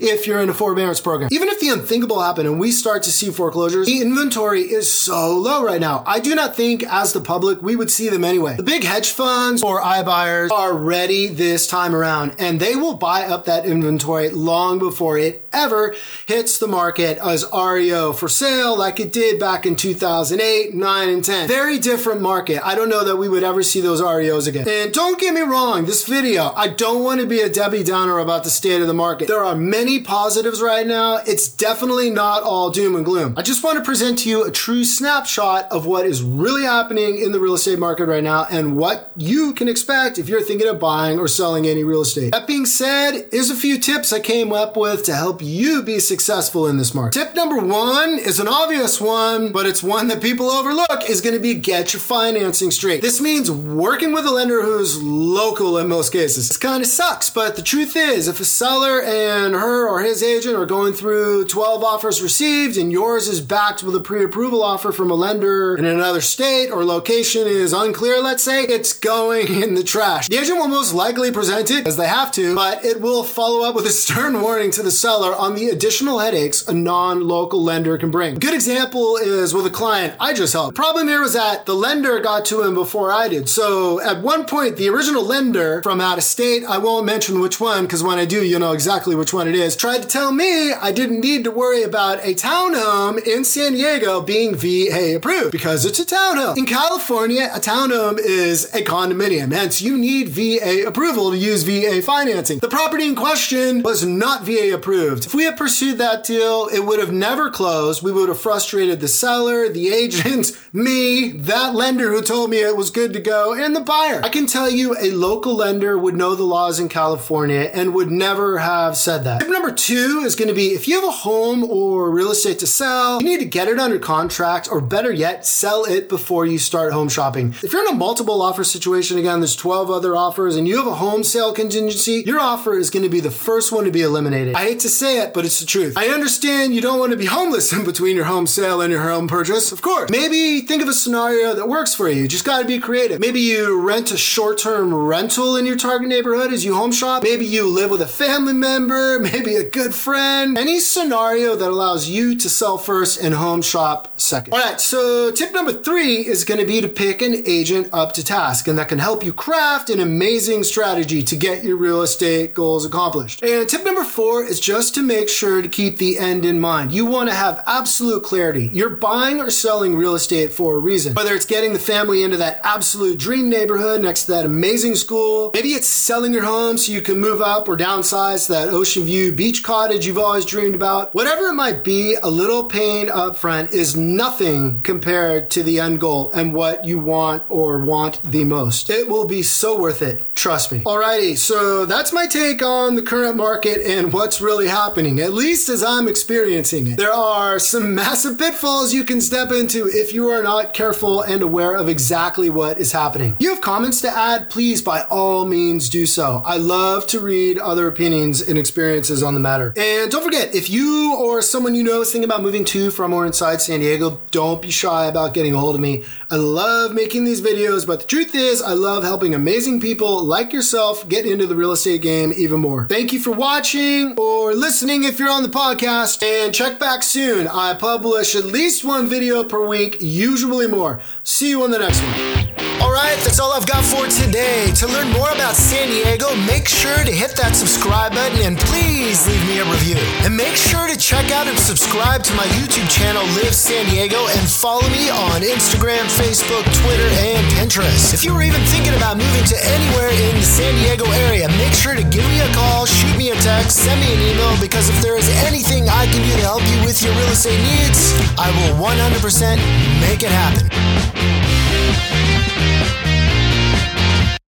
if 0.00 0.26
you're 0.26 0.40
in 0.40 0.48
a 0.48 0.54
forbearance 0.54 1.00
program. 1.00 1.28
Even 1.32 1.48
if 1.48 1.60
the 1.60 1.68
unthinkable 1.68 2.20
happened 2.20 2.48
and 2.48 2.58
we 2.58 2.70
start 2.70 3.02
to 3.04 3.10
see 3.10 3.30
foreclosures, 3.30 3.86
the 3.86 4.00
inventory 4.00 4.62
is 4.62 4.90
so 4.90 5.36
low 5.36 5.64
right 5.64 5.80
now. 5.80 6.02
I 6.06 6.20
do 6.20 6.34
not 6.34 6.56
think 6.56 6.82
as 6.84 7.12
the 7.12 7.20
public 7.20 7.62
we 7.62 7.76
would 7.76 7.90
see 7.90 8.08
them 8.08 8.24
anyway. 8.24 8.56
The 8.56 8.62
big 8.62 8.84
hedge 8.84 9.10
funds 9.10 9.62
or 9.62 9.80
iBuyers 9.80 10.50
are 10.50 10.74
ready 10.74 11.28
this 11.28 11.66
time 11.66 11.94
around 11.94 12.34
and 12.38 12.60
they 12.60 12.76
will 12.76 12.94
buy 12.94 13.24
up 13.24 13.44
that 13.46 13.66
inventory 13.66 14.30
long 14.30 14.78
before 14.78 15.18
it 15.18 15.46
ever 15.52 15.94
hits 16.26 16.58
the 16.58 16.66
market 16.66 17.18
as 17.18 17.44
REO 17.52 18.12
for 18.12 18.28
sale 18.28 18.76
like 18.76 19.00
it 19.00 19.12
did 19.12 19.40
back 19.40 19.66
in 19.66 19.76
2008, 19.76 20.74
9, 20.74 21.08
and 21.08 21.24
10. 21.24 21.48
Very 21.48 21.78
different 21.78 22.20
market. 22.20 22.64
I 22.66 22.74
don't 22.74 22.88
know 22.88 23.04
that 23.04 23.16
we 23.16 23.28
would 23.28 23.42
ever 23.42 23.62
see 23.62 23.80
those 23.80 24.00
REOs 24.00 24.46
again. 24.46 24.68
And 24.68 24.92
don't 24.92 25.20
get 25.20 25.34
me 25.34 25.40
wrong, 25.40 25.86
this 25.86 26.06
video, 26.06 26.52
I 26.54 26.68
don't 26.68 27.02
want 27.02 27.20
to 27.20 27.26
be 27.26 27.40
a 27.40 27.48
Debbie 27.48 27.84
Downer 27.84 28.18
about 28.18 28.44
the 28.44 28.50
state 28.50 28.80
of 28.80 28.86
the 28.86 28.94
market. 28.96 29.28
There 29.28 29.44
are 29.44 29.54
many 29.54 30.00
positives 30.00 30.60
right 30.60 30.86
now. 30.86 31.18
It's 31.26 31.48
definitely 31.48 32.10
not 32.10 32.42
all 32.42 32.70
doom 32.70 32.96
and 32.96 33.04
gloom. 33.04 33.34
I 33.36 33.42
just 33.42 33.62
want 33.62 33.78
to 33.78 33.84
present 33.84 34.20
to 34.20 34.28
you 34.28 34.44
a 34.44 34.50
true 34.50 34.84
snapshot 34.84 35.70
of 35.70 35.86
what 35.86 36.06
is 36.06 36.22
really 36.22 36.62
happening 36.62 37.18
in 37.18 37.32
the 37.32 37.40
real 37.40 37.54
estate 37.54 37.78
market 37.78 38.06
right 38.06 38.24
now 38.24 38.46
and 38.50 38.76
what 38.76 39.12
you 39.16 39.52
can 39.54 39.68
expect 39.68 40.18
if 40.18 40.28
you're 40.28 40.42
thinking 40.42 40.68
of 40.68 40.80
buying 40.80 41.18
or 41.18 41.28
selling 41.28 41.66
any 41.66 41.84
real 41.84 42.00
estate. 42.00 42.32
That 42.32 42.46
being 42.46 42.66
said, 42.66 43.28
here's 43.30 43.50
a 43.50 43.56
few 43.56 43.78
tips 43.78 44.12
I 44.12 44.20
came 44.20 44.52
up 44.52 44.76
with 44.76 45.04
to 45.04 45.14
help 45.14 45.42
you 45.42 45.82
be 45.82 45.98
successful 45.98 46.66
in 46.66 46.78
this 46.78 46.94
market. 46.94 47.18
Tip 47.18 47.34
number 47.34 47.58
one 47.58 48.18
is 48.18 48.40
an 48.40 48.48
obvious 48.48 49.00
one, 49.00 49.52
but 49.52 49.66
it's 49.66 49.82
one 49.82 50.08
that 50.08 50.22
people 50.22 50.50
overlook 50.50 51.08
is 51.08 51.20
going 51.20 51.34
to 51.34 51.40
be 51.40 51.54
get 51.54 51.92
your 51.92 52.00
financing 52.00 52.70
straight. 52.70 53.02
This 53.02 53.20
means 53.20 53.50
working 53.50 54.12
with 54.12 54.24
a 54.24 54.30
lender 54.30 54.62
who's 54.62 55.02
local 55.02 55.78
in 55.78 55.88
most 55.88 56.12
cases. 56.12 56.48
This 56.48 56.56
kind 56.56 56.82
of 56.82 56.88
sucks, 56.88 57.30
but 57.30 57.56
the 57.56 57.62
truth 57.62 57.96
is 57.96 58.28
if 58.28 58.40
a 58.40 58.44
seller 58.44 58.85
and 58.86 59.54
her 59.54 59.88
or 59.88 60.02
his 60.02 60.22
agent 60.22 60.56
are 60.56 60.66
going 60.66 60.92
through 60.92 61.44
12 61.46 61.82
offers 61.82 62.22
received 62.22 62.76
and 62.76 62.92
yours 62.92 63.28
is 63.28 63.40
backed 63.40 63.82
with 63.82 63.94
a 63.94 64.00
pre-approval 64.00 64.62
offer 64.62 64.92
from 64.92 65.10
a 65.10 65.14
lender 65.14 65.76
in 65.76 65.84
another 65.84 66.20
state 66.20 66.70
or 66.70 66.84
location 66.84 67.46
is 67.46 67.72
unclear, 67.72 68.20
let's 68.20 68.42
say, 68.42 68.62
it's 68.62 68.92
going 68.92 69.62
in 69.62 69.74
the 69.74 69.82
trash. 69.82 70.28
The 70.28 70.38
agent 70.38 70.58
will 70.58 70.68
most 70.68 70.94
likely 70.94 71.30
present 71.30 71.70
it 71.70 71.86
as 71.86 71.96
they 71.96 72.08
have 72.08 72.30
to, 72.32 72.54
but 72.54 72.84
it 72.84 73.00
will 73.00 73.24
follow 73.24 73.68
up 73.68 73.74
with 73.74 73.86
a 73.86 73.90
stern 73.90 74.40
warning 74.42 74.70
to 74.72 74.82
the 74.82 74.90
seller 74.90 75.34
on 75.34 75.54
the 75.54 75.68
additional 75.68 76.18
headaches 76.18 76.66
a 76.68 76.72
non-local 76.74 77.62
lender 77.62 77.98
can 77.98 78.10
bring. 78.10 78.36
A 78.36 78.38
good 78.38 78.54
example 78.54 79.16
is 79.16 79.52
with 79.52 79.66
a 79.66 79.70
client 79.70 80.14
I 80.20 80.32
just 80.32 80.52
helped. 80.52 80.76
The 80.76 80.82
problem 80.82 81.08
here 81.08 81.20
was 81.20 81.34
that 81.34 81.66
the 81.66 81.74
lender 81.74 82.20
got 82.20 82.44
to 82.46 82.62
him 82.62 82.74
before 82.74 83.12
I 83.12 83.28
did. 83.28 83.48
So 83.48 84.00
at 84.00 84.22
one 84.22 84.44
point, 84.46 84.76
the 84.76 84.88
original 84.88 85.24
lender 85.24 85.82
from 85.82 86.00
out 86.00 86.18
of 86.18 86.24
state, 86.24 86.64
I 86.64 86.78
won't 86.78 87.06
mention 87.06 87.40
which 87.40 87.60
one 87.60 87.84
because 87.84 88.02
when 88.02 88.18
I 88.18 88.24
do, 88.24 88.44
you 88.44 88.58
know 88.58 88.72
exactly 88.76 89.16
which 89.16 89.32
one 89.32 89.48
it 89.48 89.54
is, 89.54 89.74
tried 89.74 90.02
to 90.02 90.06
tell 90.06 90.32
me 90.32 90.74
I 90.74 90.92
didn't 90.92 91.20
need 91.20 91.44
to 91.44 91.50
worry 91.50 91.82
about 91.82 92.22
a 92.22 92.34
townhome 92.34 93.18
in 93.26 93.42
San 93.42 93.72
Diego 93.72 94.20
being 94.20 94.54
VA 94.54 95.16
approved 95.16 95.50
because 95.50 95.86
it's 95.86 95.98
a 95.98 96.04
townhome. 96.04 96.58
In 96.58 96.66
California, 96.66 97.48
a 97.54 97.58
townhome 97.58 98.18
is 98.18 98.66
a 98.74 98.82
condominium, 98.82 99.50
hence 99.50 99.80
you 99.80 99.96
need 99.96 100.28
VA 100.28 100.86
approval 100.86 101.30
to 101.30 101.38
use 101.38 101.62
VA 101.62 102.02
financing. 102.02 102.58
The 102.58 102.68
property 102.68 103.06
in 103.06 103.14
question 103.16 103.80
was 103.82 104.04
not 104.04 104.44
VA 104.44 104.74
approved. 104.74 105.24
If 105.24 105.34
we 105.34 105.44
had 105.44 105.56
pursued 105.56 105.96
that 105.96 106.24
deal, 106.24 106.68
it 106.68 106.80
would 106.80 107.00
have 107.00 107.12
never 107.12 107.48
closed. 107.48 108.02
We 108.02 108.12
would 108.12 108.28
have 108.28 108.38
frustrated 108.38 109.00
the 109.00 109.08
seller, 109.08 109.70
the 109.70 109.88
agent, 109.88 110.52
me, 110.74 111.30
that 111.30 111.74
lender 111.74 112.12
who 112.12 112.20
told 112.20 112.50
me 112.50 112.58
it 112.58 112.76
was 112.76 112.90
good 112.90 113.14
to 113.14 113.20
go, 113.20 113.54
and 113.54 113.74
the 113.74 113.80
buyer. 113.80 114.20
I 114.22 114.28
can 114.28 114.46
tell 114.46 114.68
you 114.68 114.94
a 114.98 115.12
local 115.12 115.56
lender 115.56 115.96
would 115.96 116.14
know 116.14 116.34
the 116.34 116.44
laws 116.44 116.78
in 116.78 116.90
California 116.90 117.70
and 117.72 117.94
would 117.94 118.10
never 118.10 118.58
have 118.66 118.96
said 118.96 119.24
that. 119.24 119.40
Tip 119.40 119.50
number 119.50 119.70
two 119.70 120.22
is 120.24 120.34
going 120.34 120.48
to 120.48 120.54
be 120.54 120.68
if 120.68 120.88
you 120.88 120.96
have 120.96 121.08
a 121.08 121.10
home 121.10 121.62
or 121.64 122.10
real 122.10 122.30
estate 122.30 122.58
to 122.58 122.66
sell, 122.66 123.22
you 123.22 123.28
need 123.28 123.38
to 123.38 123.46
get 123.46 123.68
it 123.68 123.78
under 123.78 123.98
contract 123.98 124.68
or 124.70 124.80
better 124.80 125.12
yet, 125.12 125.46
sell 125.46 125.84
it 125.84 126.08
before 126.08 126.44
you 126.44 126.58
start 126.58 126.92
home 126.92 127.08
shopping. 127.08 127.54
If 127.62 127.72
you're 127.72 127.86
in 127.86 127.94
a 127.94 127.96
multiple 127.96 128.42
offer 128.42 128.64
situation, 128.64 129.18
again, 129.18 129.40
there's 129.40 129.54
12 129.54 129.90
other 129.90 130.16
offers 130.16 130.56
and 130.56 130.66
you 130.66 130.76
have 130.78 130.86
a 130.86 130.96
home 130.96 131.22
sale 131.22 131.52
contingency, 131.52 132.24
your 132.26 132.40
offer 132.40 132.74
is 132.76 132.90
going 132.90 133.04
to 133.04 133.08
be 133.08 133.20
the 133.20 133.30
first 133.30 133.70
one 133.70 133.84
to 133.84 133.92
be 133.92 134.02
eliminated. 134.02 134.56
I 134.56 134.64
hate 134.64 134.80
to 134.80 134.88
say 134.88 135.20
it, 135.20 135.32
but 135.32 135.44
it's 135.44 135.60
the 135.60 135.66
truth. 135.66 135.96
I 135.96 136.08
understand 136.08 136.74
you 136.74 136.80
don't 136.80 136.98
want 136.98 137.12
to 137.12 137.16
be 137.16 137.26
homeless 137.26 137.72
in 137.72 137.84
between 137.84 138.16
your 138.16 138.24
home 138.24 138.48
sale 138.48 138.80
and 138.80 138.90
your 138.92 139.02
home 139.02 139.28
purchase, 139.28 139.70
of 139.70 139.80
course. 139.80 140.10
Maybe 140.10 140.60
think 140.62 140.82
of 140.82 140.88
a 140.88 140.92
scenario 140.92 141.54
that 141.54 141.68
works 141.68 141.94
for 141.94 142.08
you. 142.08 142.22
You 142.22 142.28
just 142.28 142.44
got 142.44 142.60
to 142.60 142.66
be 142.66 142.80
creative. 142.80 143.20
Maybe 143.20 143.40
you 143.40 143.80
rent 143.80 144.10
a 144.10 144.16
short 144.16 144.58
term 144.58 144.92
rental 144.92 145.54
in 145.56 145.66
your 145.66 145.76
target 145.76 146.08
neighborhood 146.08 146.52
as 146.52 146.64
you 146.64 146.74
home 146.74 146.92
shop. 146.92 147.22
Maybe 147.22 147.46
you 147.46 147.68
live 147.68 147.90
with 147.90 148.00
a 148.00 148.06
family 148.06 148.55
member, 148.60 149.18
maybe 149.18 149.54
a 149.56 149.68
good 149.68 149.94
friend. 149.94 150.56
Any 150.56 150.80
scenario 150.80 151.56
that 151.56 151.68
allows 151.68 152.08
you 152.08 152.36
to 152.36 152.48
sell 152.48 152.78
first 152.78 153.20
and 153.20 153.34
home 153.34 153.62
shop 153.62 154.18
second. 154.18 154.52
All 154.52 154.60
right, 154.60 154.80
so 154.80 155.30
tip 155.30 155.52
number 155.52 155.72
three 155.72 156.26
is 156.26 156.44
going 156.44 156.60
to 156.60 156.66
be 156.66 156.80
to 156.80 156.88
pick 156.88 157.22
an 157.22 157.42
agent 157.46 157.88
up 157.92 158.12
to 158.12 158.24
task, 158.24 158.68
and 158.68 158.78
that 158.78 158.88
can 158.88 158.98
help 158.98 159.24
you 159.24 159.32
craft 159.32 159.90
an 159.90 160.00
amazing 160.00 160.64
strategy 160.64 161.22
to 161.22 161.36
get 161.36 161.64
your 161.64 161.76
real 161.76 162.02
estate 162.02 162.54
goals 162.54 162.84
accomplished. 162.84 163.42
And 163.42 163.68
tip 163.68 163.84
number 163.84 164.04
four 164.04 164.44
is 164.44 164.60
just 164.60 164.94
to 164.94 165.02
make 165.02 165.28
sure 165.28 165.62
to 165.62 165.68
keep 165.68 165.98
the 165.98 166.18
end 166.18 166.44
in 166.44 166.60
mind. 166.60 166.92
You 166.92 167.06
want 167.06 167.28
to 167.28 167.34
have 167.34 167.62
absolute 167.66 168.22
clarity. 168.22 168.70
You're 168.72 168.90
buying 168.90 169.40
or 169.40 169.50
selling 169.50 169.96
real 169.96 170.14
estate 170.14 170.52
for 170.52 170.76
a 170.76 170.78
reason. 170.78 171.14
Whether 171.14 171.34
it's 171.34 171.46
getting 171.46 171.72
the 171.72 171.78
family 171.78 172.22
into 172.22 172.36
that 172.38 172.60
absolute 172.64 173.18
dream 173.18 173.48
neighborhood 173.48 174.02
next 174.02 174.24
to 174.24 174.32
that 174.32 174.46
amazing 174.46 174.94
school, 174.94 175.50
maybe 175.54 175.70
it's 175.70 175.88
selling 175.88 176.32
your 176.32 176.44
home 176.44 176.78
so 176.78 176.92
you 176.92 177.00
can 177.00 177.18
move 177.18 177.40
up 177.40 177.68
or 177.68 177.76
downsize 177.76 178.35
that 178.44 178.68
ocean 178.68 179.04
view 179.04 179.32
beach 179.32 179.62
cottage 179.62 180.06
you've 180.06 180.18
always 180.18 180.44
dreamed 180.44 180.74
about. 180.74 181.14
Whatever 181.14 181.46
it 181.46 181.54
might 181.54 181.82
be, 181.82 182.16
a 182.22 182.28
little 182.28 182.64
pain 182.64 183.08
up 183.08 183.36
front 183.36 183.72
is 183.72 183.96
nothing 183.96 184.80
compared 184.82 185.50
to 185.52 185.62
the 185.62 185.80
end 185.80 186.00
goal 186.00 186.30
and 186.32 186.52
what 186.52 186.84
you 186.84 186.98
want 186.98 187.42
or 187.48 187.82
want 187.82 188.20
the 188.22 188.44
most. 188.44 188.90
It 188.90 189.08
will 189.08 189.26
be 189.26 189.42
so 189.42 189.80
worth 189.80 190.02
it. 190.02 190.24
Trust 190.34 190.72
me. 190.72 190.80
Alrighty. 190.80 191.38
So 191.38 191.86
that's 191.86 192.12
my 192.12 192.26
take 192.26 192.62
on 192.62 192.96
the 192.96 193.02
current 193.02 193.36
market 193.36 193.80
and 193.86 194.12
what's 194.12 194.40
really 194.40 194.68
happening, 194.68 195.20
at 195.20 195.32
least 195.32 195.68
as 195.68 195.82
I'm 195.82 196.08
experiencing 196.08 196.88
it. 196.88 196.96
There 196.98 197.12
are 197.12 197.58
some 197.58 197.94
massive 197.94 198.38
pitfalls 198.38 198.92
you 198.92 199.04
can 199.04 199.20
step 199.20 199.50
into 199.52 199.86
if 199.86 200.12
you 200.12 200.28
are 200.28 200.42
not 200.42 200.74
careful 200.74 201.22
and 201.22 201.42
aware 201.42 201.76
of 201.76 201.88
exactly 201.88 202.50
what 202.50 202.78
is 202.78 202.92
happening. 202.92 203.36
You 203.38 203.50
have 203.50 203.60
comments 203.60 204.00
to 204.02 204.10
add, 204.10 204.50
please 204.50 204.82
by 204.82 205.02
all 205.02 205.44
means 205.46 205.88
do 205.88 206.06
so. 206.06 206.42
I 206.44 206.56
love 206.56 207.06
to 207.08 207.20
read 207.20 207.58
other 207.58 207.86
opinions 207.86 208.25
and 208.26 208.58
experiences 208.58 209.22
on 209.22 209.34
the 209.34 209.40
matter. 209.40 209.72
And 209.76 210.10
don't 210.10 210.24
forget, 210.24 210.54
if 210.54 210.68
you 210.70 211.14
or 211.16 211.42
someone 211.42 211.74
you 211.74 211.82
know 211.82 212.00
is 212.00 212.10
thinking 212.10 212.28
about 212.28 212.42
moving 212.42 212.64
to, 212.66 212.90
from, 212.90 213.12
or 213.12 213.26
inside 213.26 213.60
San 213.60 213.80
Diego, 213.80 214.20
don't 214.30 214.60
be 214.60 214.70
shy 214.70 215.06
about 215.06 215.34
getting 215.34 215.54
a 215.54 215.58
hold 215.58 215.74
of 215.74 215.80
me. 215.80 216.04
I 216.30 216.36
love 216.36 216.92
making 216.94 217.24
these 217.24 217.40
videos, 217.40 217.86
but 217.86 218.00
the 218.00 218.06
truth 218.06 218.34
is, 218.34 218.60
I 218.60 218.72
love 218.72 219.04
helping 219.04 219.34
amazing 219.34 219.80
people 219.80 220.22
like 220.24 220.52
yourself 220.52 221.08
get 221.08 221.26
into 221.26 221.46
the 221.46 221.54
real 221.54 221.72
estate 221.72 222.02
game 222.02 222.32
even 222.36 222.60
more. 222.60 222.88
Thank 222.88 223.12
you 223.12 223.20
for 223.20 223.30
watching 223.30 224.14
or 224.18 224.54
listening 224.54 225.04
if 225.04 225.18
you're 225.18 225.30
on 225.30 225.42
the 225.42 225.48
podcast, 225.48 226.22
and 226.22 226.54
check 226.54 226.78
back 226.78 227.02
soon. 227.02 227.46
I 227.46 227.74
publish 227.74 228.34
at 228.34 228.44
least 228.44 228.84
one 228.84 229.08
video 229.08 229.44
per 229.44 229.64
week, 229.64 229.98
usually 230.00 230.66
more. 230.66 231.00
See 231.22 231.50
you 231.50 231.62
on 231.62 231.70
the 231.70 231.78
next 231.78 232.02
one. 232.02 232.75
All 232.86 232.94
right. 232.94 233.18
that's 233.26 233.42
all 233.42 233.50
I've 233.50 233.66
got 233.66 233.82
for 233.82 234.06
today. 234.06 234.70
To 234.78 234.86
learn 234.86 235.10
more 235.10 235.26
about 235.34 235.58
San 235.58 235.90
Diego, 235.90 236.30
make 236.46 236.70
sure 236.70 237.02
to 237.02 237.10
hit 237.10 237.34
that 237.34 237.58
subscribe 237.58 238.14
button 238.14 238.38
and 238.46 238.54
please 238.70 239.26
leave 239.26 239.42
me 239.50 239.58
a 239.58 239.66
review. 239.66 239.98
And 240.22 240.38
make 240.38 240.54
sure 240.54 240.86
to 240.86 240.94
check 240.94 241.34
out 241.34 241.50
and 241.50 241.58
subscribe 241.58 242.22
to 242.30 242.32
my 242.38 242.46
YouTube 242.54 242.86
channel, 242.86 243.26
Live 243.34 243.58
San 243.58 243.90
Diego, 243.90 244.30
and 244.38 244.46
follow 244.46 244.86
me 244.94 245.10
on 245.10 245.42
Instagram, 245.42 246.06
Facebook, 246.14 246.62
Twitter, 246.86 247.10
and 247.26 247.42
Pinterest. 247.58 248.14
If 248.14 248.22
you 248.22 248.30
were 248.30 248.46
even 248.46 248.62
thinking 248.70 248.94
about 248.94 249.18
moving 249.18 249.46
to 249.50 249.58
anywhere 249.66 250.14
in 250.14 250.38
the 250.38 250.46
San 250.46 250.70
Diego 250.78 251.10
area, 251.26 251.50
make 251.58 251.74
sure 251.74 251.98
to 251.98 252.06
give 252.06 252.22
me 252.30 252.38
a 252.38 252.50
call, 252.54 252.86
shoot 252.86 253.18
me 253.18 253.34
a 253.34 253.38
text, 253.42 253.82
send 253.82 253.98
me 253.98 254.14
an 254.14 254.22
email, 254.30 254.54
because 254.62 254.86
if 254.94 255.02
there 255.02 255.18
is 255.18 255.26
anything 255.42 255.90
I 255.90 256.06
can 256.14 256.22
do 256.22 256.30
to 256.38 256.46
help 256.46 256.62
you 256.70 256.78
with 256.86 257.02
your 257.02 257.10
real 257.18 257.34
estate 257.34 257.58
needs, 257.66 258.14
I 258.38 258.46
will 258.54 258.78
100% 258.78 259.58
make 260.06 260.22
it 260.22 260.30
happen. 260.30 260.70